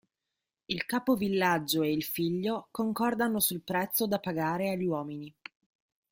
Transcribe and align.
Il 0.65 0.85
capo 0.87 1.15
villaggio 1.15 1.83
e 1.83 1.91
il 1.91 2.01
figlio 2.01 2.69
concordano 2.71 3.39
sul 3.39 3.61
prezzo 3.61 4.07
da 4.07 4.17
pagare 4.17 4.71
agli 4.71 4.85
uomini. 4.85 5.31